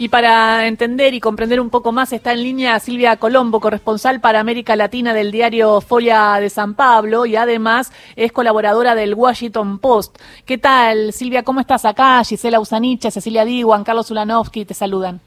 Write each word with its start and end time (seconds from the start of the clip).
Y 0.00 0.08
para 0.08 0.66
entender 0.66 1.12
y 1.12 1.20
comprender 1.20 1.60
un 1.60 1.68
poco 1.68 1.92
más 1.92 2.14
está 2.14 2.32
en 2.32 2.42
línea 2.42 2.80
Silvia 2.80 3.18
Colombo, 3.18 3.60
corresponsal 3.60 4.18
para 4.18 4.40
América 4.40 4.74
Latina 4.74 5.12
del 5.12 5.30
diario 5.30 5.82
Folia 5.82 6.36
de 6.40 6.48
San 6.48 6.72
Pablo 6.72 7.26
y 7.26 7.36
además 7.36 7.92
es 8.16 8.32
colaboradora 8.32 8.94
del 8.94 9.12
Washington 9.12 9.78
Post. 9.78 10.18
¿Qué 10.46 10.56
tal, 10.56 11.12
Silvia? 11.12 11.42
¿Cómo 11.42 11.60
estás 11.60 11.84
acá? 11.84 12.24
Gisela 12.24 12.60
Usaniche, 12.60 13.10
Cecilia 13.10 13.44
Juan 13.62 13.84
Carlos 13.84 14.10
Ulanovsky 14.10 14.64
te 14.64 14.72
saludan. 14.72 15.20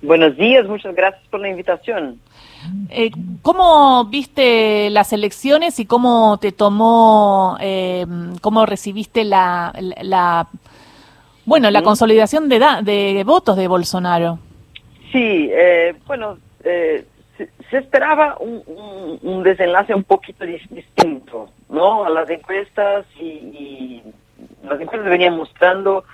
Buenos 0.00 0.34
días, 0.38 0.66
muchas 0.66 0.94
gracias 0.94 1.22
por 1.28 1.40
la 1.40 1.50
invitación. 1.50 2.18
Eh, 2.88 3.10
¿Cómo 3.42 4.06
viste 4.06 4.88
las 4.88 5.12
elecciones 5.12 5.78
y 5.78 5.84
cómo 5.84 6.38
te 6.38 6.52
tomó, 6.52 7.58
eh, 7.60 8.06
cómo 8.40 8.64
recibiste 8.64 9.24
la, 9.24 9.74
la 10.00 10.48
bueno, 11.46 11.70
la 11.70 11.82
consolidación 11.82 12.48
de, 12.48 12.58
de 12.82 13.24
votos 13.24 13.56
de 13.56 13.68
Bolsonaro. 13.68 14.38
Sí, 15.14 15.48
eh, 15.52 15.94
bueno, 16.06 16.38
eh, 16.64 17.04
se, 17.36 17.78
esperaba 17.78 18.36
un, 18.40 19.18
un, 19.22 19.42
desenlace 19.42 19.94
un 19.94 20.04
poquito 20.04 20.44
distinto, 20.44 21.50
¿no? 21.68 22.04
A 22.04 22.10
las 22.10 22.28
encuestas 22.30 23.06
y, 23.20 24.02
las 24.64 24.80
encuestas 24.80 25.08
venían 25.08 25.36
mostrando 25.36 26.04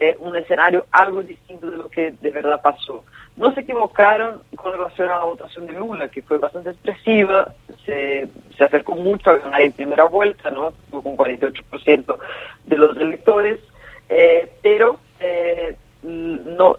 eh, 0.00 0.16
un 0.18 0.34
escenario 0.36 0.86
algo 0.90 1.22
distinto 1.22 1.70
de 1.70 1.76
lo 1.76 1.88
que 1.88 2.14
de 2.20 2.30
verdad 2.30 2.60
pasó. 2.62 3.04
No 3.36 3.52
se 3.54 3.60
equivocaron 3.60 4.42
con 4.56 4.72
relación 4.72 5.08
a 5.10 5.18
la 5.18 5.24
votación 5.24 5.66
de 5.66 5.74
Lula, 5.74 6.08
que 6.08 6.22
fue 6.22 6.38
bastante 6.38 6.70
expresiva, 6.70 7.54
se, 7.84 8.28
se 8.56 8.64
acercó 8.64 8.96
mucho 8.96 9.30
a 9.30 9.38
ganar 9.38 9.60
en 9.60 9.72
primera 9.72 10.04
vuelta, 10.04 10.50
¿no? 10.50 10.72
Con 10.90 11.16
48% 11.16 12.18
de 12.66 12.76
los 12.76 12.96
electores. 12.96 13.60
Eh, 14.08 14.50
pero 14.62 14.98
eh, 15.20 15.76
no, 16.02 16.76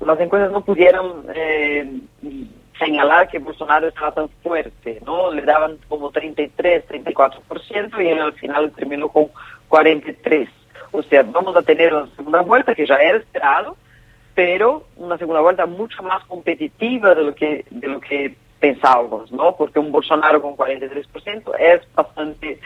las 0.00 0.20
encuestas 0.20 0.52
no 0.52 0.60
pudieron 0.64 1.24
eh, 1.34 2.00
señalar 2.78 3.28
que 3.28 3.40
Bolsonaro 3.40 3.88
estaba 3.88 4.12
tan 4.12 4.28
fuerte, 4.42 5.00
¿no? 5.04 5.32
Le 5.32 5.42
daban 5.42 5.78
como 5.88 6.10
33, 6.10 6.86
34% 6.88 8.04
y 8.04 8.18
al 8.18 8.32
final 8.34 8.70
terminó 8.72 9.08
con 9.08 9.28
43. 9.68 10.48
O 10.92 11.02
sea, 11.02 11.22
vamos 11.24 11.56
a 11.56 11.62
tener 11.62 11.92
una 11.92 12.14
segunda 12.14 12.42
vuelta 12.42 12.74
que 12.74 12.86
ya 12.86 12.96
era 12.96 13.18
esperado, 13.18 13.76
pero 14.34 14.86
una 14.96 15.18
segunda 15.18 15.40
vuelta 15.40 15.66
mucho 15.66 16.02
más 16.02 16.24
competitiva 16.26 17.14
de 17.14 17.24
lo 17.24 17.34
que 17.34 17.64
de 17.70 17.88
lo 17.88 18.00
que 18.00 18.36
pensábamos, 18.60 19.32
¿no? 19.32 19.56
Porque 19.56 19.78
un 19.78 19.90
Bolsonaro 19.90 20.40
con 20.40 20.56
43% 20.56 21.54
es 21.58 21.94
bastante 21.94 22.60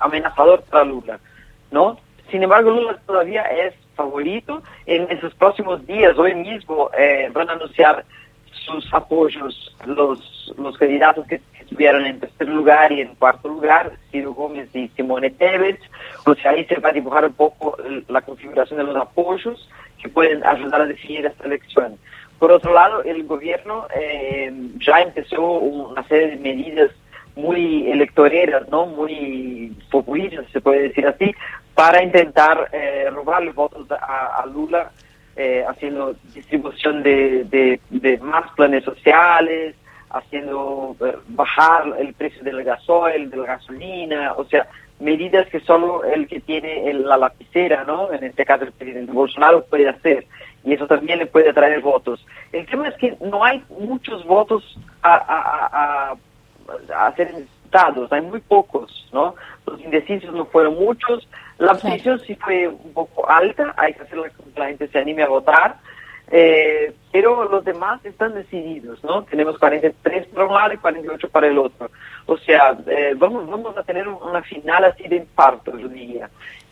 amenazador 0.00 0.62
para 0.62 0.84
Lula. 0.84 1.20
¿No? 1.74 1.98
Sin 2.30 2.42
embargo, 2.42 2.70
Lula 2.70 2.98
todavía 3.04 3.42
es 3.42 3.74
favorito. 3.96 4.62
En 4.86 5.10
esos 5.10 5.34
próximos 5.34 5.84
días, 5.86 6.16
hoy 6.16 6.34
mismo, 6.34 6.90
eh, 6.96 7.28
van 7.32 7.50
a 7.50 7.52
anunciar 7.52 8.04
sus 8.52 8.94
apoyos 8.94 9.76
los, 9.84 10.54
los 10.56 10.78
candidatos 10.78 11.26
que, 11.26 11.40
estuvieron 11.60 12.04
en 12.04 12.20
tercer 12.20 12.48
lugar 12.48 12.92
y 12.92 13.00
en 13.00 13.14
cuarto 13.14 13.48
lugar, 13.48 13.92
Ciro 14.12 14.34
Gómez 14.34 14.68
y 14.74 14.86
Simone 14.88 15.30
Tebet. 15.30 15.80
O 16.26 16.34
sea, 16.34 16.52
ahí 16.52 16.64
se 16.66 16.76
va 16.76 16.90
a 16.90 16.92
dibujar 16.92 17.24
un 17.24 17.32
poco 17.32 17.76
la 18.08 18.20
configuración 18.20 18.78
de 18.78 18.84
los 18.84 18.96
apoyos 18.96 19.68
que 20.00 20.10
pueden 20.10 20.44
ayudar 20.46 20.82
a 20.82 20.86
definir 20.86 21.24
esta 21.24 21.44
elección. 21.46 21.96
Por 22.38 22.52
otro 22.52 22.74
lado, 22.74 23.02
el 23.02 23.24
gobierno 23.24 23.86
eh, 23.96 24.52
ya 24.78 25.00
empezó 25.00 25.40
una 25.42 26.06
serie 26.06 26.28
de 26.28 26.36
medidas 26.36 26.90
muy 27.34 27.90
electoreras, 27.90 28.68
¿no? 28.68 28.86
Muy 28.86 29.74
populistas, 29.90 30.46
se 30.52 30.60
puede 30.60 30.88
decir 30.88 31.06
así, 31.06 31.34
para 31.74 32.02
intentar 32.02 32.68
eh, 32.72 33.10
robarle 33.10 33.52
votos 33.52 33.86
a, 33.90 34.44
Lula, 34.46 34.90
eh, 35.36 35.64
haciendo 35.68 36.14
distribución 36.32 37.02
de, 37.02 37.78
de, 37.90 38.18
más 38.18 38.50
planes 38.52 38.84
sociales, 38.84 39.74
haciendo 40.10 40.96
eh, 41.04 41.16
bajar 41.28 41.94
el 41.98 42.14
precio 42.14 42.42
del 42.44 42.62
gasoil, 42.62 43.30
de 43.30 43.36
la 43.36 43.46
gasolina, 43.46 44.34
o 44.36 44.44
sea, 44.44 44.68
medidas 45.00 45.48
que 45.48 45.58
solo 45.60 46.04
el 46.04 46.28
que 46.28 46.40
tiene 46.40 46.92
la 46.94 47.16
lapicera, 47.16 47.82
¿no? 47.84 48.12
En 48.12 48.22
este 48.22 48.44
caso 48.44 48.64
el 48.64 48.72
presidente 48.72 49.10
Bolsonaro 49.10 49.64
puede 49.64 49.88
hacer 49.88 50.24
y 50.62 50.72
eso 50.72 50.86
también 50.86 51.18
le 51.18 51.26
puede 51.26 51.52
traer 51.52 51.80
votos. 51.80 52.24
El 52.52 52.64
tema 52.66 52.88
es 52.88 52.94
que 52.94 53.16
no 53.20 53.44
hay 53.44 53.62
muchos 53.80 54.24
votos 54.24 54.78
a, 55.02 55.14
a, 55.14 56.10
a 56.12 56.14
a 56.96 57.12
ser 57.14 57.46
hay 58.10 58.22
muy 58.22 58.40
pocos, 58.40 59.06
¿no? 59.12 59.34
Los 59.66 59.80
indecisos 59.80 60.32
no 60.34 60.44
fueron 60.46 60.74
muchos, 60.74 61.28
la 61.58 61.72
abstención 61.72 62.20
sí 62.20 62.34
fue 62.36 62.68
un 62.68 62.92
poco 62.92 63.28
alta, 63.28 63.74
hay 63.76 63.94
que 63.94 64.02
hacer 64.02 64.18
que 64.20 64.60
la 64.60 64.66
gente 64.66 64.88
se 64.88 64.98
anime 64.98 65.22
a 65.22 65.28
votar, 65.28 65.76
eh, 66.30 66.94
pero 67.12 67.48
los 67.48 67.64
demás 67.64 68.04
están 68.04 68.34
decididos, 68.34 69.02
¿no? 69.04 69.24
Tenemos 69.24 69.58
43 69.58 70.26
para 70.28 70.46
un 70.46 70.54
lado 70.54 70.72
y 70.72 70.78
48 70.78 71.28
para 71.28 71.48
el 71.48 71.58
otro. 71.58 71.90
O 72.26 72.36
sea, 72.38 72.76
eh, 72.86 73.14
vamos, 73.16 73.48
vamos 73.48 73.76
a 73.76 73.82
tener 73.82 74.08
una 74.08 74.42
final 74.42 74.84
así 74.84 75.06
de 75.06 75.16
infarto, 75.16 75.76
yo 75.78 75.88
diría. 75.88 76.30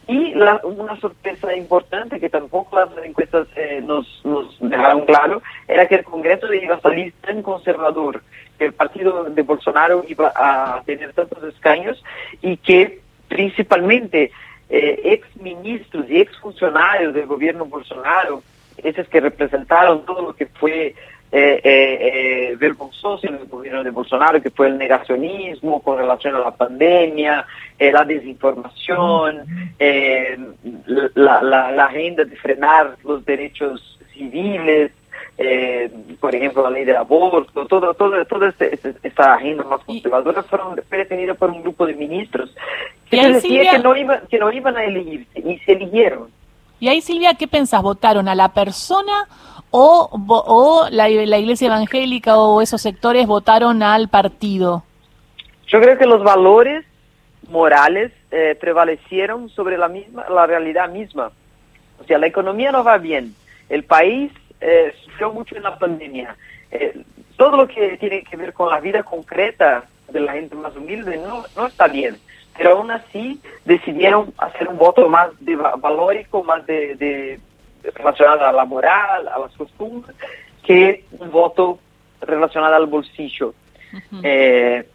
Y 0.08 0.34
una 0.34 1.00
sorpresa 1.00 1.54
importante 1.56 2.18
que 2.18 2.28
tampoco 2.28 2.76
las 2.76 2.90
encuestas 3.04 3.46
eh, 3.54 3.80
nos, 3.84 4.20
nos 4.24 4.58
dejaron 4.58 5.06
claro 5.06 5.42
era 5.68 5.86
que 5.86 5.96
el 5.96 6.04
Congreso 6.04 6.52
iba 6.52 6.74
a 6.74 6.80
salir 6.80 7.14
tan 7.20 7.42
conservador, 7.42 8.22
que 8.58 8.66
el 8.66 8.72
partido 8.72 9.24
de 9.24 9.42
Bolsonaro 9.42 10.04
iba 10.08 10.32
a 10.34 10.82
tener 10.84 11.12
tantos 11.12 11.42
escaños 11.44 12.02
y 12.41 12.56
que 12.56 13.00
principalmente 13.28 14.32
eh, 14.68 15.00
ex 15.04 15.36
ministros 15.36 16.06
y 16.08 16.20
ex 16.20 16.36
funcionarios 16.38 17.14
del 17.14 17.26
gobierno 17.26 17.66
Bolsonaro, 17.66 18.42
esos 18.78 19.06
que 19.08 19.20
representaron 19.20 20.04
todo 20.04 20.22
lo 20.22 20.34
que 20.34 20.46
fue 20.46 20.94
eh, 21.32 21.60
eh, 21.65 22.56
vergonzoso 22.56 23.26
en 23.26 23.37
el 23.37 23.47
gobierno 23.47 23.82
de 23.82 23.91
Bolsonaro, 23.91 24.41
que 24.43 24.50
fue 24.50 24.69
el 24.69 24.76
negacionismo 24.76 25.82
con 25.82 25.97
relación 25.97 26.37
a 26.37 26.41
la 26.41 26.50
pandemia, 26.50 27.47
la 27.78 28.04
desinformación, 28.04 29.42
la, 31.15 31.42
la, 31.42 31.84
agenda 31.84 32.25
de 32.25 32.37
frenar 32.37 32.97
los 33.03 33.25
derechos 33.25 33.98
civiles, 34.12 34.92
por 36.21 36.34
ejemplo, 36.34 36.62
la 36.62 36.71
ley 36.71 36.84
del 36.84 36.97
aborto, 36.97 37.66
todo, 37.66 37.94
todo, 37.94 38.25
toda 38.26 38.54
esta 39.03 39.34
agenda 39.34 39.65
más 39.65 39.82
conservadora 39.84 40.42
fueron 40.42 40.81
pretenidas 40.88 41.37
por 41.37 41.50
un 41.50 41.62
grupo 41.62 41.87
de 41.87 41.94
ministros 41.94 42.54
que 43.10 43.28
decía 43.28 43.72
que, 43.72 43.78
no 43.78 43.97
iban, 43.97 44.21
que 44.28 44.38
no 44.38 44.53
iban 44.53 44.76
a 44.76 44.84
elegirse 44.84 45.41
y 45.41 45.59
se 45.59 45.72
eligieron. 45.72 46.28
Y 46.81 46.88
ahí, 46.88 47.00
Silvia, 47.00 47.34
¿qué 47.34 47.47
pensás? 47.47 47.82
¿Votaron 47.82 48.26
a 48.26 48.34
la 48.34 48.48
persona 48.48 49.28
o, 49.72 50.10
o 50.28 50.87
la, 50.91 51.09
iglesia 51.09 51.66
evangélica 51.66 52.37
o 52.37 52.60
esos 52.60 52.81
sectores 52.81 53.27
votaron 53.27 53.83
al 53.83 54.09
partido? 54.09 54.84
Yo 55.66 55.81
creo 55.81 55.97
que 55.99 56.06
los 56.06 56.22
valores 56.22 56.84
morales 57.49 58.12
eh, 58.31 58.56
prevalecieron 58.60 59.49
sobre 59.49 59.78
la 59.78 59.88
misma 59.88 60.27
la 60.28 60.47
realidad 60.47 60.91
misma. 60.91 61.33
O 61.99 62.05
sea, 62.05 62.19
la 62.19 62.27
economía 62.27 62.71
no 62.71 62.84
va 62.84 62.99
bien, 62.99 63.34
el 63.69 63.84
país 63.84 64.31
eh, 64.60 64.94
sufrió 65.05 65.33
mucho 65.33 65.56
en 65.56 65.62
la 65.62 65.78
pandemia. 65.78 66.37
Eh, 66.71 67.03
todo 67.37 67.56
lo 67.56 67.66
que 67.66 67.97
tiene 67.97 68.22
que 68.25 68.37
ver 68.37 68.53
con 68.53 68.69
la 68.69 68.78
vida 68.78 69.03
concreta 69.03 69.84
de 70.09 70.21
la 70.21 70.33
gente 70.33 70.54
más 70.54 70.77
humilde 70.77 71.16
no, 71.16 71.44
no 71.56 71.66
está 71.66 71.89
bien. 71.89 72.19
Pero 72.54 72.72
aún 72.77 72.91
así 72.91 73.41
decidieron 73.65 74.34
hacer 74.37 74.69
un 74.69 74.77
voto 74.77 75.09
más 75.09 75.31
de 75.41 75.56
valórico, 75.56 76.44
más 76.44 76.66
de 76.66 77.41
relacionada 77.82 78.48
a 78.48 78.53
la 78.53 78.65
moral, 78.65 79.28
a 79.28 79.38
las 79.38 79.53
costumbres, 79.56 80.16
que 80.65 81.04
un 81.19 81.31
voto 81.31 81.78
relacionado 82.20 82.75
al 82.75 82.87
bolsillo. 82.87 83.54
Eh, 84.22 84.87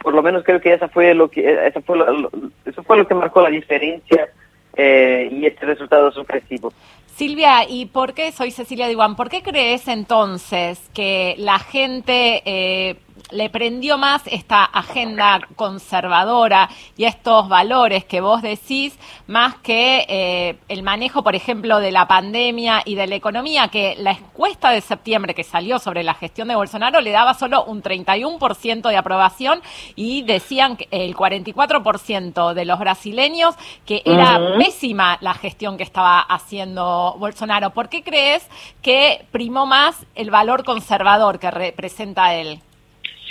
por 0.00 0.14
lo 0.14 0.22
menos 0.22 0.42
creo 0.42 0.60
que 0.60 0.72
esa 0.72 0.88
fue 0.88 1.14
lo 1.14 1.30
que 1.30 1.66
esa 1.66 1.80
fue 1.80 1.96
lo, 1.96 2.30
eso 2.64 2.82
fue 2.82 2.96
lo 2.96 3.06
que 3.06 3.14
marcó 3.14 3.40
la 3.40 3.50
diferencia 3.50 4.30
eh, 4.74 5.28
y 5.30 5.46
este 5.46 5.66
resultado 5.66 6.10
sorpresivo. 6.10 6.72
Silvia, 7.06 7.68
¿y 7.68 7.86
por 7.86 8.14
qué 8.14 8.32
soy 8.32 8.50
Cecilia 8.50 8.88
Diwan? 8.88 9.16
¿Por 9.16 9.28
qué 9.28 9.42
crees 9.42 9.86
entonces 9.86 10.80
que 10.94 11.34
la 11.38 11.58
gente 11.58 12.42
eh, 12.46 12.96
le 13.32 13.50
prendió 13.50 13.98
más 13.98 14.22
esta 14.26 14.64
agenda 14.64 15.40
conservadora 15.56 16.68
y 16.96 17.04
estos 17.04 17.48
valores 17.48 18.04
que 18.04 18.20
vos 18.20 18.42
decís, 18.42 18.98
más 19.26 19.56
que 19.56 20.06
eh, 20.08 20.58
el 20.68 20.82
manejo, 20.82 21.22
por 21.22 21.34
ejemplo, 21.34 21.80
de 21.80 21.90
la 21.90 22.06
pandemia 22.06 22.82
y 22.84 22.94
de 22.94 23.06
la 23.06 23.14
economía, 23.14 23.68
que 23.68 23.96
la 23.98 24.12
encuesta 24.12 24.70
de 24.70 24.80
septiembre 24.80 25.34
que 25.34 25.44
salió 25.44 25.78
sobre 25.78 26.02
la 26.02 26.14
gestión 26.14 26.48
de 26.48 26.54
Bolsonaro 26.54 27.00
le 27.00 27.10
daba 27.10 27.34
solo 27.34 27.64
un 27.64 27.82
31% 27.82 28.88
de 28.88 28.96
aprobación 28.96 29.62
y 29.96 30.22
decían 30.22 30.76
que 30.76 30.88
el 30.90 31.14
44% 31.14 32.54
de 32.54 32.64
los 32.64 32.78
brasileños 32.78 33.54
que 33.86 34.02
era 34.04 34.38
pésima 34.58 35.18
la 35.20 35.34
gestión 35.34 35.76
que 35.76 35.82
estaba 35.82 36.20
haciendo 36.20 37.16
Bolsonaro. 37.18 37.70
¿Por 37.70 37.88
qué 37.88 38.02
crees 38.02 38.46
que 38.82 39.24
primó 39.30 39.66
más 39.66 40.06
el 40.14 40.30
valor 40.30 40.64
conservador 40.64 41.38
que 41.38 41.50
representa 41.50 42.34
él? 42.34 42.60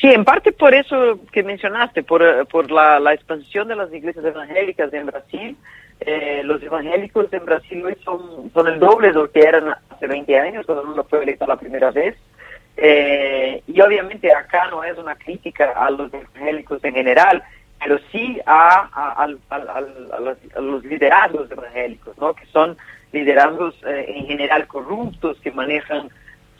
Sí, 0.02 0.08
en 0.08 0.26
parte 0.26 0.52
por 0.52 0.74
eso 0.74 1.20
que 1.32 1.44
mencionaste, 1.44 2.02
por, 2.02 2.48
por 2.48 2.72
la, 2.72 3.14
expansión 3.14 3.68
de 3.68 3.76
las 3.76 3.94
iglesias 3.94 4.26
evangélicas 4.26 4.92
en 4.94 5.06
Brasil, 5.06 5.56
eh, 6.00 6.42
los 6.44 6.64
evangélicos 6.64 7.32
en 7.32 7.46
Brasil 7.46 7.86
hoy 7.86 7.96
son, 8.04 8.50
son 8.52 8.68
el 8.68 8.80
doble 8.80 9.10
de 9.10 9.14
lo 9.14 9.32
que 9.32 9.42
eran 9.42 9.76
hace 9.92 10.08
20 10.08 10.40
años, 10.40 10.66
cuando 10.66 10.86
Lula 10.86 11.04
fue 11.04 11.22
electo 11.22 11.46
la 11.46 11.56
primera 11.56 11.92
vez. 11.92 12.16
Eh, 12.78 13.62
y 13.68 13.80
obviamente 13.80 14.34
acá 14.34 14.70
no 14.72 14.84
es 14.84 14.98
una 14.98 15.16
crítica 15.16 15.72
a 15.76 15.92
los 15.92 16.12
evangélicos 16.12 16.84
en 16.84 16.96
general, 16.96 17.44
pero 17.80 18.00
sí 18.12 18.42
a, 18.48 19.20
a, 19.22 19.28
los, 19.28 20.84
liderazgos 20.84 21.52
evangélicos, 21.52 22.18
¿no? 22.18 22.34
que 22.34 22.48
son 22.48 22.76
liderazgos 23.12 23.76
eh, 23.86 24.06
en 24.08 24.26
general 24.26 24.66
corruptos, 24.66 25.40
que 25.42 25.52
manejan 25.52 26.10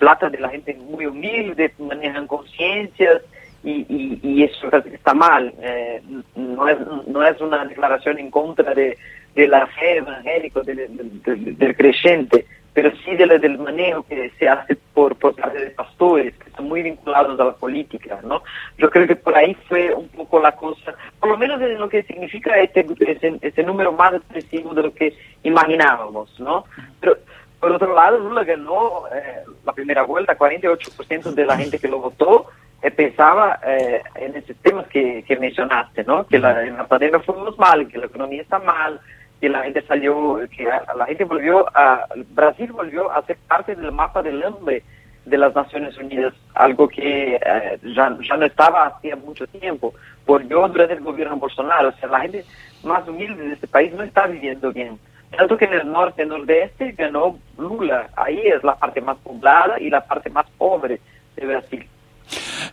plata 0.02 0.32
de 0.32 0.40
la 0.40 0.50
gente 0.50 0.74
muy 0.74 1.06
humilde, 1.06 1.72
manejan 1.78 2.26
conciencias, 2.26 3.22
y, 3.64 3.86
y, 4.24 4.44
eso 4.44 4.68
está 4.76 5.14
mal. 5.14 5.54
Eh, 5.62 6.02
no, 6.36 6.68
es, 6.68 6.78
no 7.06 7.24
es 7.24 7.40
una 7.40 7.64
declaración 7.64 8.18
en 8.18 8.32
contra 8.32 8.74
de, 8.74 8.98
de 9.36 9.48
la 9.48 9.68
fe 9.68 9.98
evangélica, 9.98 10.62
del 10.62 11.76
creyente, 11.78 12.48
pero 12.74 12.92
sí 13.06 13.16
del, 13.16 13.60
manejo 13.60 14.02
que 14.04 14.32
se 14.40 14.50
hace 14.50 14.76
por, 14.96 15.16
por 15.18 15.36
parte 15.36 15.60
de 15.60 15.70
pastores, 15.70 16.34
que 16.38 16.50
están 16.50 16.68
muy 16.68 16.82
vinculados 16.82 17.40
a 17.40 17.44
la 17.44 17.54
política, 17.54 18.20
¿no? 18.24 18.42
Yo 18.80 18.90
creo 18.90 19.06
que 19.06 19.16
por 19.16 19.36
ahí 19.36 19.56
fue 19.70 19.94
un 19.94 20.08
poco 20.08 20.40
la 20.40 20.54
cosa, 20.54 20.96
por 21.20 21.30
lo 21.30 21.38
menos 21.38 21.62
en 21.62 21.78
lo 21.78 21.88
que 21.88 22.02
significa 22.02 22.60
este, 22.60 22.88
este, 23.00 23.38
este 23.42 23.64
número 23.64 23.92
más 23.92 24.16
expresivo 24.16 24.74
de 24.74 24.82
lo 24.82 24.94
que 24.94 25.14
imaginábamos, 25.44 26.40
¿no? 26.40 26.66
Pero 27.00 27.18
por 27.62 27.72
otro 27.72 27.96
lado, 27.96 28.18
Lula 28.18 28.44
ganó 28.44 29.04
eh, 29.14 29.44
la 29.64 29.72
primera 29.72 30.04
vuelta, 30.04 30.38
48% 30.38 31.34
de 31.34 31.46
la 31.46 31.58
gente 31.58 31.80
que 31.80 31.88
lo 31.88 32.00
votó 32.00 32.48
eh, 32.82 32.90
pensaba 32.90 33.60
eh, 33.64 34.02
en 34.16 34.36
esos 34.36 34.56
temas 34.58 34.88
que, 34.88 35.24
que 35.24 35.38
mencionaste, 35.38 36.04
¿no? 36.04 36.26
Que 36.26 36.40
la, 36.40 36.64
en 36.66 36.76
la 36.76 36.88
pandemia 36.88 37.20
fuimos 37.20 37.58
mal, 37.60 37.88
que 37.88 38.00
la 38.00 38.08
economía 38.08 38.42
está 38.42 38.58
mal, 38.58 39.00
que 39.40 39.50
la 39.50 39.64
gente 39.64 39.84
salió, 39.84 40.40
que 40.56 40.64
la 40.64 41.06
gente 41.06 41.24
volvió 41.26 41.66
a, 41.76 42.08
Brasil 42.30 42.72
volvió 42.72 43.12
a 43.12 43.22
ser 43.24 43.38
parte 43.48 43.76
del 43.76 43.92
mapa 43.92 44.24
del 44.24 44.44
hambre 44.44 44.84
de 45.26 45.38
las 45.38 45.54
Naciones 45.54 45.96
Unidas, 45.98 46.34
algo 46.56 46.88
que 46.88 47.36
eh, 47.36 47.80
ya, 47.96 48.18
ya 48.28 48.38
no 48.38 48.46
estaba 48.46 48.88
hacía 48.88 49.16
mucho 49.16 49.46
tiempo, 49.46 49.94
volvió 50.26 50.68
durante 50.68 50.96
el 50.96 51.02
gobierno 51.02 51.38
Bolsonaro, 51.38 51.90
o 51.90 51.94
sea, 51.94 52.10
la 52.10 52.22
gente 52.22 52.46
más 52.84 53.08
humilde 53.08 53.44
de 53.44 53.54
este 53.54 53.68
país 53.68 53.94
no 53.94 54.04
está 54.04 54.26
viviendo 54.26 54.72
bien. 54.72 54.98
Tanto 55.36 55.58
que 55.58 55.66
en 55.66 55.74
el 55.74 55.92
norte 55.92 56.26
nordeste 56.26 56.92
ganó 56.92 57.40
Lula, 57.58 58.10
ahí 58.16 58.40
es 58.44 58.64
la 58.64 58.76
parte 58.76 59.02
más 59.02 59.18
poblada 59.18 59.80
y 59.80 59.90
la 59.90 60.06
parte 60.06 60.30
más 60.30 60.46
pobre 60.58 61.00
de 61.36 61.46
Brasil. 61.46 61.86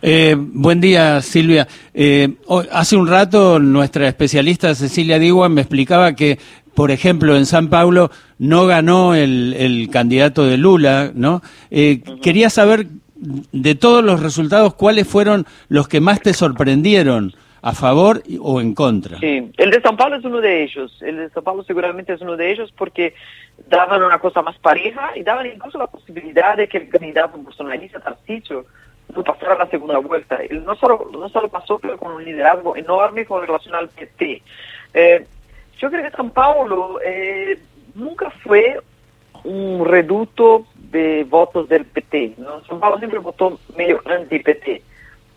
Eh, 0.01 0.35
buen 0.37 0.79
día, 0.81 1.21
Silvia. 1.21 1.67
Eh, 1.93 2.35
hace 2.71 2.95
un 2.95 3.07
rato 3.07 3.59
nuestra 3.59 4.07
especialista 4.07 4.75
Cecilia 4.75 5.19
Diwan 5.19 5.53
me 5.53 5.61
explicaba 5.61 6.13
que, 6.13 6.39
por 6.73 6.91
ejemplo, 6.91 7.35
en 7.35 7.45
San 7.45 7.69
Paulo 7.69 8.11
no 8.37 8.65
ganó 8.65 9.15
el, 9.15 9.89
candidato 9.91 10.45
de 10.45 10.57
Lula, 10.57 11.11
¿no? 11.13 11.41
Eh, 11.71 12.01
quería 12.21 12.49
saber 12.49 12.87
de 13.15 13.75
todos 13.75 14.03
los 14.03 14.21
resultados 14.21 14.75
cuáles 14.75 15.07
fueron 15.07 15.45
los 15.67 15.87
que 15.87 15.99
más 15.99 16.21
te 16.21 16.33
sorprendieron. 16.33 17.33
¿A 17.61 17.73
favor 17.73 18.23
o 18.41 18.61
en 18.61 18.73
contra? 18.73 19.19
Sí, 19.19 19.51
el 19.57 19.71
de 19.71 19.81
San 19.81 19.97
Paulo 19.97 20.15
es 20.15 20.23
uno 20.23 20.39
de 20.39 20.63
ellos. 20.63 20.97
El 21.01 21.17
de 21.17 21.29
San 21.29 21.43
Paulo 21.43 21.63
seguramente 21.63 22.13
es 22.13 22.21
uno 22.21 22.37
de 22.37 22.51
ellos 22.51 22.71
porque 22.77 23.13
daban 23.67 24.01
una 24.01 24.19
cosa 24.19 24.41
más 24.41 24.57
pareja 24.59 25.11
y 25.15 25.23
daban 25.23 25.47
incluso 25.47 25.77
la 25.77 25.87
posibilidad 25.87 26.55
de 26.55 26.67
que 26.67 26.77
el 26.77 26.89
candidato 26.89 27.37
bolsonarista 27.37 27.99
Tarcísio 27.99 28.65
no 29.13 29.23
pasara 29.23 29.57
la 29.57 29.67
segunda 29.67 29.97
vuelta. 29.97 30.37
Él 30.37 30.63
no 30.63 30.75
solo, 30.75 31.09
no 31.11 31.27
solo 31.29 31.49
pasó, 31.49 31.79
pero 31.79 31.97
con 31.97 32.13
un 32.13 32.23
liderazgo 32.23 32.75
enorme 32.75 33.25
con 33.25 33.41
relación 33.41 33.75
al 33.75 33.89
PT. 33.89 34.41
Eh, 34.93 35.25
yo 35.79 35.89
creo 35.89 36.03
que 36.03 36.15
San 36.15 36.29
Paulo 36.31 36.99
eh, 37.03 37.59
nunca 37.95 38.29
fue 38.29 38.79
un 39.43 39.85
reducto 39.85 40.65
de 40.75 41.23
votos 41.23 41.67
del 41.69 41.85
PT. 41.85 42.35
¿no? 42.37 42.63
San 42.65 42.79
Paulo 42.79 42.97
siempre 42.99 43.19
votó 43.19 43.59
medio 43.75 44.01
anti-PT. 44.05 44.83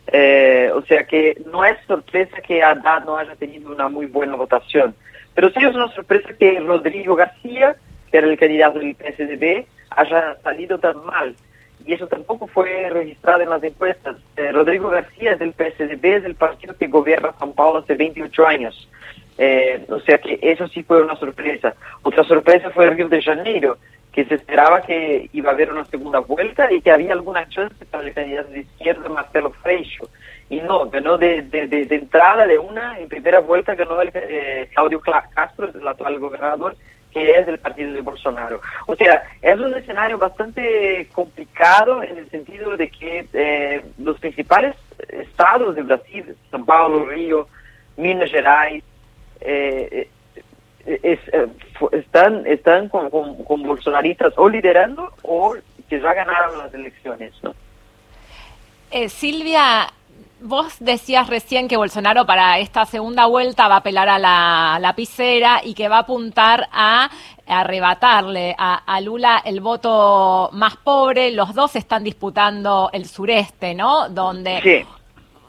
Eh, 0.08 0.70
o 0.74 0.82
sea 0.82 1.04
que 1.04 1.40
no 1.50 1.64
es 1.64 1.76
sorpresa 1.86 2.40
que 2.40 2.62
Haddad 2.62 3.04
no 3.04 3.16
haya 3.16 3.36
tenido 3.36 3.72
una 3.72 3.88
muy 3.88 4.06
buena 4.06 4.36
votación. 4.36 4.94
Pero 5.34 5.50
sí 5.50 5.60
es 5.64 5.74
una 5.74 5.88
sorpresa 5.94 6.30
que 6.38 6.60
Rodrigo 6.60 7.14
García, 7.14 7.76
que 8.10 8.18
era 8.18 8.26
el 8.26 8.38
candidato 8.38 8.78
del 8.78 8.96
PSDB, 8.96 9.64
haya 9.90 10.36
salido 10.42 10.78
tan 10.78 11.04
mal 11.04 11.34
y 11.86 11.94
eso 11.94 12.06
tampoco 12.06 12.46
fue 12.46 12.88
registrado 12.90 13.42
en 13.42 13.50
las 13.50 13.62
encuestas. 13.62 14.16
Eh, 14.36 14.52
Rodrigo 14.52 14.88
García 14.88 15.32
es 15.32 15.38
del 15.38 15.52
PSDB, 15.52 16.04
es 16.16 16.22
del 16.22 16.34
partido 16.34 16.76
que 16.76 16.86
gobierna 16.86 17.34
San 17.38 17.52
Paulo 17.52 17.80
hace 17.80 17.94
28 17.94 18.46
años. 18.46 18.88
Eh, 19.38 19.84
o 19.88 19.98
sea 20.00 20.18
que 20.18 20.38
eso 20.42 20.68
sí 20.68 20.82
fue 20.82 21.02
una 21.02 21.16
sorpresa. 21.16 21.74
Otra 22.02 22.24
sorpresa 22.24 22.70
fue 22.70 22.90
Río 22.90 23.08
de 23.08 23.22
Janeiro, 23.22 23.78
que 24.12 24.26
se 24.26 24.34
esperaba 24.34 24.82
que 24.82 25.30
iba 25.32 25.50
a 25.50 25.54
haber 25.54 25.72
una 25.72 25.86
segunda 25.86 26.18
vuelta 26.20 26.70
y 26.70 26.82
que 26.82 26.90
había 26.90 27.14
alguna 27.14 27.48
chance 27.48 27.84
para 27.86 28.04
el 28.06 28.12
candidato 28.12 28.50
de 28.50 28.60
izquierda 28.60 29.08
Marcelo 29.08 29.50
Freixo. 29.62 30.08
Y 30.50 30.60
no, 30.60 30.90
ganó 30.90 31.16
de, 31.16 31.40
de, 31.42 31.86
entrada 31.94 32.46
de 32.46 32.58
una, 32.58 32.98
en 32.98 33.08
primera 33.08 33.40
vuelta 33.40 33.74
ganó 33.74 34.02
el, 34.02 34.10
eh, 34.14 34.68
Claudio 34.74 35.00
Castro, 35.00 35.70
el 35.74 35.88
actual 35.88 36.18
gobernador, 36.18 36.76
que 37.10 37.30
es 37.32 37.46
del 37.46 37.58
partido 37.58 37.92
de 37.92 38.02
Bolsonaro. 38.02 38.60
O 38.86 38.94
sea, 38.94 39.22
es 39.40 39.58
un 39.58 39.74
escenario 39.74 40.18
bastante 40.18 41.08
complicado 41.12 42.02
en 42.02 42.18
el 42.18 42.28
sentido 42.30 42.76
de 42.76 42.90
que 42.90 43.26
eh, 43.32 43.82
los 43.98 44.18
principales 44.20 44.76
estados 45.08 45.74
de 45.74 45.82
Brasil, 45.82 46.36
São 46.50 46.64
Paulo, 46.66 47.06
Río, 47.06 47.48
Minas 47.96 48.30
Gerais, 48.30 48.84
eh, 49.40 50.08
eh, 50.86 51.18
están, 51.92 52.46
están 52.46 52.88
con, 52.88 53.10
con, 53.10 53.62
bolsonaristas 53.62 54.32
o 54.36 54.48
liderando 54.48 55.12
o 55.22 55.54
que 55.88 56.00
ya 56.00 56.14
ganaron 56.14 56.58
las 56.58 56.72
elecciones. 56.74 57.32
¿no? 57.42 57.54
Silvia, 59.08 59.88
Vos 60.44 60.74
decías 60.80 61.28
recién 61.28 61.68
que 61.68 61.76
Bolsonaro 61.76 62.26
para 62.26 62.58
esta 62.58 62.84
segunda 62.84 63.26
vuelta 63.26 63.68
va 63.68 63.76
a 63.76 63.78
apelar 63.78 64.08
a 64.08 64.18
la 64.18 64.78
lapicera 64.80 65.60
y 65.62 65.72
que 65.74 65.86
va 65.86 65.98
a 65.98 66.00
apuntar 66.00 66.68
a 66.72 67.10
arrebatarle 67.46 68.56
a, 68.58 69.00
Lula 69.02 69.40
el 69.44 69.60
voto 69.60 70.50
más 70.52 70.76
pobre. 70.78 71.30
Los 71.30 71.54
dos 71.54 71.76
están 71.76 72.02
disputando 72.02 72.90
el 72.92 73.06
sureste, 73.06 73.74
¿no? 73.74 74.08
Donde 74.08 74.84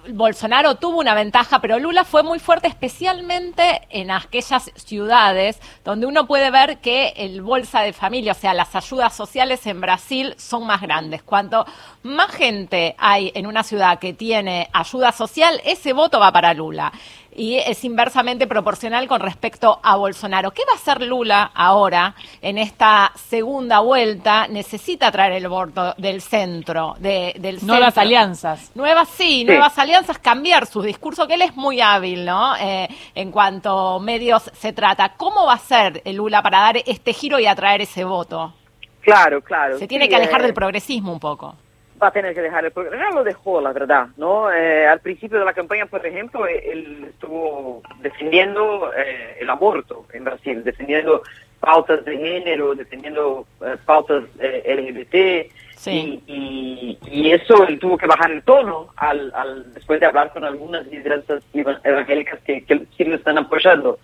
Bolsonaro 0.10 0.76
tuvo 0.76 1.00
una 1.00 1.14
ventaja, 1.14 1.60
pero 1.60 1.80
Lula 1.80 2.04
fue 2.04 2.24
muy 2.24 2.40
fuerte, 2.40 2.68
especialmente 2.68 3.82
en 3.90 4.12
aquellas 4.12 4.72
ciudades 4.76 5.60
donde 5.86 6.06
uno 6.06 6.28
puede 6.28 6.52
ver 6.52 6.80
que 6.80 7.14
el 7.16 7.42
bolsa 7.42 7.82
de 7.82 7.94
familia, 7.94 8.34
o 8.34 8.36
sea, 8.36 8.54
las 8.54 8.76
ayudas 8.76 9.16
sociales 9.16 9.66
en 9.66 9.80
Brasil 9.80 10.36
son 10.38 10.68
más 10.68 10.82
grandes. 10.82 11.24
Cuanto 11.24 11.66
más 12.04 12.32
gente 12.32 12.96
hay 12.98 13.32
en 13.34 13.48
una 13.48 13.64
ciudad 13.64 14.00
que 14.00 14.14
tiene 14.14 14.70
ayuda 14.74 15.12
social, 15.12 15.62
ese 15.64 15.94
voto 15.94 16.20
va 16.20 16.32
para 16.32 16.54
Lula 16.54 16.92
y 17.36 17.58
es 17.58 17.84
inversamente 17.84 18.48
proporcional 18.48 19.08
con 19.08 19.20
respecto 19.22 19.80
a 19.84 19.96
Bolsonaro. 19.96 20.52
¿Qué 20.52 20.64
va 20.66 20.74
a 20.74 20.76
hacer 20.76 21.02
Lula 21.02 21.52
ahora 21.54 22.16
en 22.42 22.58
esta 22.58 23.12
segunda 23.16 23.80
vuelta? 23.80 24.48
Necesita 24.48 25.12
traer 25.12 25.34
el 25.34 25.48
voto 25.48 25.94
del 25.98 26.22
centro, 26.22 26.96
de, 27.00 27.36
del 27.40 27.66
Nuevas 27.66 27.98
alianzas. 27.98 28.72
Nuevas, 28.76 29.10
sí, 29.10 29.46
nuevas 29.46 29.78
alianzas, 29.78 30.18
cambiar 30.20 30.66
su 30.66 30.82
discurso, 30.82 31.28
que 31.28 31.36
él 31.36 31.42
es 31.42 31.56
muy 31.56 31.82
hábil, 31.82 32.26
¿no? 32.26 32.56
Eh, 32.58 32.88
en 33.16 33.32
cuanto 33.32 34.00
medios 34.00 34.52
se 34.54 34.74
trata. 34.74 35.14
¿Cómo 35.16 35.46
va 35.46 35.54
a 35.54 35.60
ser 35.60 36.02
Lula 36.06 36.42
para 36.42 36.60
dar 36.60 36.78
este 36.86 37.14
giro 37.14 37.40
y 37.40 37.46
atraer 37.46 37.82
ese 37.82 38.04
voto? 38.04 38.54
Claro, 39.02 39.42
claro. 39.42 39.78
Se 39.78 39.88
tiene 39.88 40.08
que 40.08 40.16
alejar 40.16 40.42
eh, 40.42 40.44
del 40.46 40.54
progresismo 40.54 41.12
un 41.12 41.20
poco 41.20 41.56
va 42.02 42.08
a 42.08 42.12
tener 42.12 42.34
que 42.34 42.42
dejar 42.42 42.66
el 42.66 42.72
programa. 42.72 43.04
Ya 43.04 43.16
lo 43.16 43.24
dejó, 43.24 43.62
la 43.62 43.72
verdad, 43.72 44.08
¿no? 44.18 44.52
Eh, 44.52 44.86
al 44.88 45.00
principio 45.00 45.40
de 45.40 45.46
la 45.46 45.54
campaña, 45.54 45.86
por 45.86 46.06
ejemplo, 46.06 46.48
eh, 46.48 46.72
él 46.72 47.06
estuvo 47.10 47.82
defendiendo 48.00 48.92
eh, 48.94 49.38
el 49.40 49.50
aborto 49.50 50.06
en 50.14 50.24
Brasil, 50.24 50.64
defendiendo 50.64 51.24
pautas 51.60 52.04
de 52.04 52.18
género, 52.18 52.76
defendiendo 52.76 53.46
pautas 53.86 54.24
LGBT, 54.38 55.50
y, 55.86 56.98
y, 57.06 57.32
eso 57.32 57.68
él 57.68 57.78
tuvo 57.80 57.98
que 57.98 58.08
bajar 58.08 58.32
el 58.32 58.44
tono 58.44 58.90
al, 58.96 59.32
al 59.36 59.74
después 59.74 60.00
de 60.00 60.06
hablar 60.06 60.32
con 60.32 60.44
algunas 60.44 60.86
liderazas 60.88 61.44
evangélicas 61.54 62.40
que, 62.42 62.64
que 62.64 62.86
sí 62.98 63.04
lo 63.04 63.16
están 63.16 63.38
apoyando. 63.38 64.00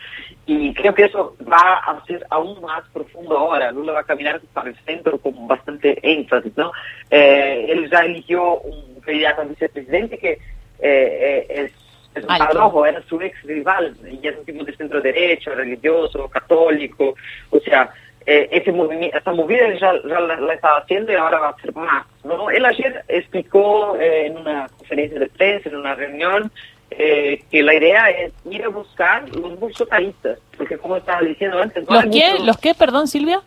Y 0.45 0.73
creo 0.73 0.93
que 0.93 1.05
eso 1.05 1.35
va 1.41 1.77
a 1.77 2.03
ser 2.05 2.25
aún 2.29 2.59
más 2.61 2.83
profundo 2.91 3.37
ahora. 3.37 3.71
Lula 3.71 3.93
va 3.93 3.99
a 4.01 4.03
caminar 4.03 4.41
para 4.53 4.69
el 4.69 4.75
centro 4.85 5.17
con 5.19 5.47
bastante 5.47 5.97
énfasis. 6.01 6.55
¿no? 6.57 6.71
Eh, 7.09 7.67
él 7.69 7.89
ya 7.89 7.99
eligió 7.99 8.59
un 8.59 8.99
candidato 9.01 9.41
a 9.41 9.45
vicepresidente 9.45 10.17
que 10.17 10.31
eh, 10.31 10.39
eh, 10.81 11.45
es 11.49 11.71
es 12.15 12.23
un 12.23 12.27
paradojo, 12.27 12.85
era 12.85 13.01
su 13.03 13.21
ex 13.21 13.41
rival, 13.43 13.95
y 14.09 14.27
es 14.27 14.35
un 14.35 14.43
tipo 14.43 14.63
de 14.63 14.75
centro 14.75 14.99
derecho, 14.99 15.53
religioso, 15.53 16.27
católico, 16.27 17.13
o 17.51 17.59
sea, 17.59 17.93
eh, 18.31 18.47
ese 18.51 18.71
movimiento, 18.71 19.17
esta 19.17 19.33
movida 19.33 19.73
ya, 19.79 19.91
ya 20.07 20.19
la, 20.19 20.53
estaba 20.53 20.77
haciendo 20.77 21.11
y 21.11 21.15
ahora 21.15 21.39
va 21.39 21.47
a 21.47 21.49
hacer 21.49 21.73
más. 21.73 22.05
¿no? 22.23 22.51
Él 22.51 22.63
ayer 22.63 23.03
explicó 23.07 23.95
eh, 23.95 24.27
en 24.27 24.37
una 24.37 24.67
conferencia 24.77 25.19
de 25.19 25.29
prensa, 25.29 25.69
en 25.69 25.77
una 25.77 25.95
reunión, 25.95 26.51
eh, 26.91 27.43
que 27.49 27.63
la 27.63 27.73
idea 27.73 28.11
es 28.11 28.31
ir 28.47 28.63
a 28.63 28.67
buscar 28.67 29.27
los 29.29 29.59
bolsonaristas, 29.59 30.37
porque 30.55 30.77
como 30.77 30.97
estaba 30.97 31.21
diciendo 31.21 31.59
antes... 31.59 31.89
¿Los 31.89 32.05
qué? 32.05 32.35
¿Los 32.45 32.57
qué, 32.59 32.75
perdón, 32.75 33.07
Silvia? 33.07 33.41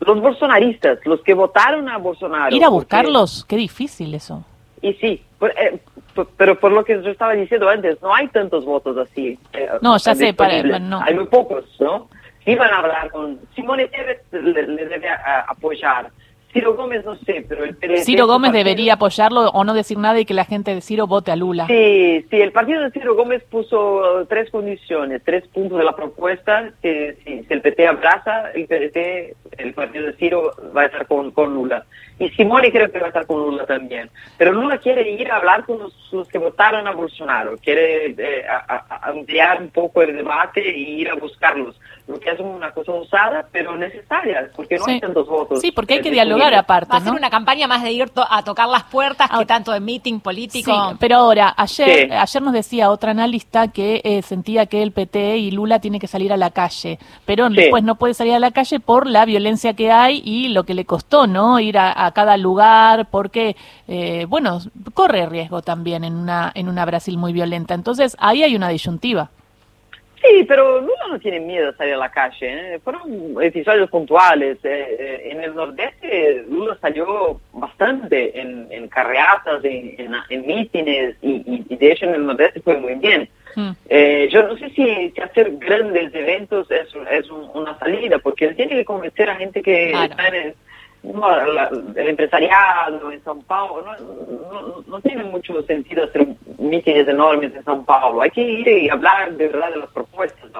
Los 0.00 0.18
bolsonaristas, 0.18 0.98
los 1.04 1.20
que 1.20 1.34
votaron 1.34 1.90
a 1.90 1.98
Bolsonaro. 1.98 2.56
¿Ir 2.56 2.64
a 2.64 2.70
buscarlos? 2.70 3.44
Qué 3.46 3.56
difícil 3.56 4.14
eso. 4.14 4.46
Y 4.80 4.94
sí, 4.94 5.22
eh, 5.58 5.78
pero 6.38 6.58
por 6.58 6.72
lo 6.72 6.86
que 6.86 7.02
yo 7.02 7.10
estaba 7.10 7.34
diciendo 7.34 7.68
antes, 7.68 8.00
no 8.00 8.14
hay 8.14 8.28
tantos 8.28 8.64
votos 8.64 8.96
así. 8.96 9.38
Eh, 9.52 9.68
no, 9.82 9.98
ya 9.98 10.14
sé, 10.14 10.32
para, 10.32 10.62
no. 10.78 11.02
Hay 11.02 11.14
muy 11.14 11.26
pocos, 11.26 11.64
¿no? 11.78 12.08
Si 12.44 12.54
van 12.54 12.72
a 12.72 12.78
hablar 12.78 13.10
con... 13.10 13.38
Simone 13.54 13.88
Tebet 13.88 14.22
le, 14.32 14.86
debe 14.86 15.08
apoyar. 15.48 16.10
Ciro 16.52 16.74
Gómez 16.74 17.02
no 17.04 17.16
sé, 17.16 17.46
pero 17.48 17.64
el 17.64 18.04
Ciro 18.04 18.26
Gómez 18.26 18.52
debería 18.52 18.94
apoyarlo 18.94 19.48
o 19.48 19.64
no 19.64 19.72
decir 19.72 19.96
nada 19.96 20.20
y 20.20 20.26
que 20.26 20.34
la 20.34 20.44
gente 20.44 20.74
de 20.74 20.82
Ciro 20.82 21.06
vote 21.06 21.30
a 21.30 21.36
Lula. 21.36 21.66
Sí, 21.66 22.26
sí, 22.28 22.40
el 22.42 22.52
partido 22.52 22.82
de 22.82 22.90
Ciro 22.90 23.14
Gómez 23.14 23.42
puso 23.44 24.26
tres 24.28 24.50
condiciones, 24.50 25.22
tres 25.24 25.48
puntos 25.48 25.78
de 25.78 25.84
la 25.84 25.96
propuesta, 25.96 26.70
que 26.82 27.16
si, 27.24 27.46
el 27.48 27.62
PT 27.62 27.86
abraza 27.86 28.50
el 28.50 28.66
PT, 28.66 29.34
el 29.56 29.72
partido 29.72 30.06
de 30.06 30.12
Ciro 30.14 30.52
va 30.76 30.82
a 30.82 30.86
estar 30.86 31.06
con, 31.06 31.30
con 31.30 31.54
Lula. 31.54 31.86
Y 32.22 32.30
Simone 32.30 32.70
creo 32.70 32.90
que 32.90 33.00
va 33.00 33.06
a 33.06 33.08
estar 33.08 33.26
con 33.26 33.40
Lula 33.40 33.66
también. 33.66 34.08
Pero 34.38 34.52
Lula 34.52 34.78
quiere 34.78 35.10
ir 35.10 35.28
a 35.28 35.38
hablar 35.38 35.64
con 35.64 35.80
los, 35.80 36.28
que 36.28 36.38
votaron 36.38 36.86
a 36.86 36.92
Bolsonaro, 36.92 37.56
quiere 37.56 38.14
eh, 38.16 38.44
ampliar 39.02 39.60
un 39.60 39.70
poco 39.70 40.02
el 40.02 40.14
debate 40.14 40.60
e 40.60 40.78
ir 40.78 41.10
a 41.10 41.14
buscarlos, 41.14 41.80
lo 42.06 42.20
que 42.20 42.30
es 42.30 42.38
una 42.38 42.70
cosa 42.70 42.92
usada, 42.92 43.46
pero 43.50 43.76
necesaria, 43.76 44.48
porque 44.54 44.76
no 44.76 44.84
hay 44.86 45.00
tantos 45.00 45.26
votos. 45.26 45.60
Sí, 45.60 45.72
porque 45.72 45.94
hay 45.94 46.00
que 46.00 46.12
dialogar 46.12 46.54
aparte. 46.54 46.92
Va 46.92 46.98
a 46.98 47.00
ser 47.00 47.12
una 47.12 47.30
campaña 47.30 47.66
más 47.66 47.82
de 47.82 47.90
ir 47.90 48.06
a 48.30 48.44
tocar 48.44 48.68
las 48.68 48.84
puertas 48.84 49.28
que 49.28 49.46
tanto 49.46 49.72
de 49.72 49.80
meeting 49.80 50.20
político. 50.20 50.70
Sí, 50.70 50.96
pero 51.00 51.16
ahora, 51.16 51.52
ayer, 51.56 52.12
ayer 52.12 52.42
nos 52.42 52.52
decía 52.52 52.90
otra 52.90 53.10
analista 53.10 53.68
que 53.68 54.00
eh, 54.04 54.22
sentía 54.22 54.66
que 54.66 54.82
el 54.82 54.92
PT 54.92 55.38
y 55.38 55.50
Lula 55.50 55.80
tiene 55.80 55.98
que 55.98 56.06
salir 56.06 56.32
a 56.32 56.36
la 56.36 56.50
calle, 56.50 57.00
pero 57.24 57.48
después 57.50 57.82
no 57.82 57.96
puede 57.96 58.14
salir 58.14 58.34
a 58.34 58.38
la 58.38 58.52
calle 58.52 58.78
por 58.78 59.08
la 59.08 59.24
violencia 59.24 59.74
que 59.74 59.90
hay 59.90 60.22
y 60.24 60.48
lo 60.48 60.64
que 60.64 60.74
le 60.74 60.84
costó, 60.84 61.26
¿no? 61.26 61.58
Ir 61.58 61.78
a 61.78 62.11
cada 62.12 62.36
lugar, 62.36 63.06
porque, 63.10 63.56
eh, 63.88 64.26
bueno, 64.28 64.60
corre 64.94 65.26
riesgo 65.26 65.62
también 65.62 66.04
en 66.04 66.14
una, 66.14 66.52
en 66.54 66.68
una 66.68 66.84
Brasil 66.84 67.16
muy 67.18 67.32
violenta. 67.32 67.74
Entonces, 67.74 68.16
ahí 68.18 68.42
hay 68.42 68.56
una 68.56 68.68
disyuntiva. 68.68 69.30
Sí, 70.22 70.44
pero 70.46 70.80
Lula 70.80 71.08
no 71.10 71.18
tiene 71.18 71.40
miedo 71.40 71.70
a 71.70 71.76
salir 71.76 71.94
a 71.94 71.98
la 71.98 72.10
calle. 72.10 72.74
¿eh? 72.74 72.78
Fueron 72.78 73.42
episodios 73.42 73.90
puntuales. 73.90 74.56
Eh, 74.62 75.30
en 75.32 75.42
el 75.42 75.52
nordeste 75.52 76.44
Lula 76.48 76.78
salió 76.80 77.40
bastante 77.52 78.38
en, 78.40 78.68
en 78.70 78.86
carreatas, 78.86 79.64
en, 79.64 80.14
en, 80.28 80.46
mítines, 80.46 81.16
y, 81.22 81.64
de 81.74 81.92
hecho 81.92 82.06
en 82.06 82.14
el 82.14 82.26
nordeste 82.26 82.60
fue 82.60 82.76
muy 82.76 82.94
bien. 82.94 83.28
Mm. 83.54 83.72
yo 84.30 84.44
no 84.44 84.56
sé 84.56 84.70
si, 84.70 85.12
hacer 85.20 85.58
grandes 85.58 86.14
eventos 86.14 86.70
es, 86.70 86.88
es 87.10 87.30
una 87.30 87.78
salida, 87.78 88.18
porque 88.18 88.46
él 88.46 88.56
tiene 88.56 88.76
que 88.76 88.84
convencer 88.84 89.28
a 89.28 89.36
gente 89.36 89.60
que 89.60 89.90
está 89.90 90.28
en 90.28 90.54
no, 91.02 91.36
el 91.96 92.08
empresariado 92.08 93.10
en 93.10 93.22
São 93.24 93.42
Paulo 93.44 93.84
no, 93.84 94.82
no, 94.86 95.00
tiene 95.00 95.24
mucho 95.24 95.62
sentido 95.62 96.04
hacer 96.04 96.26
mítines 96.58 97.08
enormes 97.08 97.54
en 97.54 97.64
São 97.64 97.84
Paulo. 97.84 98.22
Hay 98.22 98.30
que 98.30 98.42
ir 98.42 98.68
y 98.68 98.88
hablar 98.88 99.32
de 99.32 99.48
verdad 99.48 99.70
de 99.70 99.78
las 99.78 99.90
propuestas. 99.90 100.50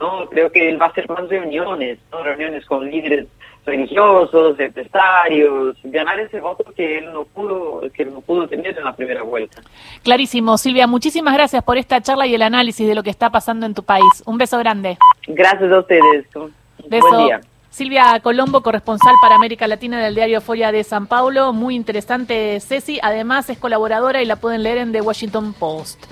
No, 0.00 0.28
creo 0.30 0.50
que 0.50 0.68
él 0.68 0.80
va 0.80 0.86
a 0.86 0.88
hacer 0.88 1.08
más 1.08 1.28
reuniones, 1.28 1.98
¿no? 2.12 2.22
reuniones 2.22 2.64
con 2.64 2.88
líderes 2.88 3.26
religiosos, 3.66 4.58
empresarios, 4.58 5.76
ganar 5.84 6.18
ese 6.20 6.40
voto 6.40 6.64
que 6.74 6.98
él 6.98 7.12
no 7.12 7.24
pudo 7.24 7.82
que 7.92 8.06
no 8.06 8.22
pudo 8.22 8.48
tener 8.48 8.78
en 8.78 8.84
la 8.84 8.96
primera 8.96 9.22
vuelta. 9.22 9.60
Clarísimo, 10.02 10.56
Silvia, 10.56 10.86
muchísimas 10.86 11.34
gracias 11.34 11.62
por 11.62 11.76
esta 11.76 12.00
charla 12.00 12.26
y 12.26 12.34
el 12.34 12.42
análisis 12.42 12.88
de 12.88 12.94
lo 12.94 13.02
que 13.02 13.10
está 13.10 13.28
pasando 13.28 13.66
en 13.66 13.74
tu 13.74 13.82
país. 13.82 14.22
Un 14.24 14.38
beso 14.38 14.56
grande. 14.58 14.96
Gracias 15.26 15.70
a 15.70 15.80
ustedes. 15.80 16.26
Beso. 16.88 17.08
Buen 17.10 17.26
día. 17.26 17.40
Silvia 17.70 18.18
Colombo, 18.22 18.62
corresponsal 18.62 19.14
para 19.20 19.36
América 19.36 19.68
Latina 19.68 20.02
del 20.02 20.14
diario 20.14 20.40
Folla 20.40 20.72
de 20.72 20.82
San 20.84 21.06
Paulo. 21.06 21.52
Muy 21.52 21.74
interesante, 21.74 22.58
Ceci. 22.60 22.98
Además, 23.02 23.48
es 23.50 23.58
colaboradora 23.58 24.22
y 24.22 24.26
la 24.26 24.36
pueden 24.36 24.62
leer 24.62 24.78
en 24.78 24.92
The 24.92 25.00
Washington 25.00 25.52
Post. 25.52 26.04